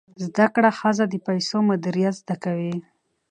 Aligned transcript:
زده 0.25 0.47
کړه 0.55 0.71
ښځه 0.79 1.05
د 1.09 1.15
پیسو 1.27 1.57
مدیریت 1.69 2.13
زده 2.21 2.35
کوي. 2.43 2.75